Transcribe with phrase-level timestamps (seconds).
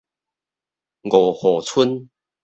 [1.03, 2.09] 五和村